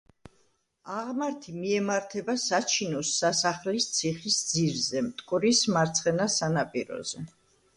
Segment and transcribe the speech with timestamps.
[0.93, 7.25] აღმართი მიემართება „საჩინოს“ სასახლის ციხის ძირზე, მტკვრის მარცხენა სანაპიროზე.